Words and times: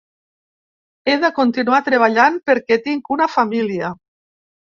He 1.11 1.17
de 1.23 1.29
continuar 1.39 1.81
treballant 1.89 2.41
perquè 2.49 2.79
tinc 2.89 3.13
una 3.19 3.29
família. 3.37 3.93